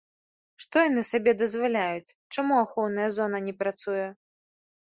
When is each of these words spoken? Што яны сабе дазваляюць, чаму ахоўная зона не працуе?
Што 0.63 0.75
яны 0.89 1.03
сабе 1.09 1.31
дазваляюць, 1.41 2.15
чаму 2.33 2.57
ахоўная 2.65 3.07
зона 3.19 3.43
не 3.51 3.57
працуе? 3.61 4.07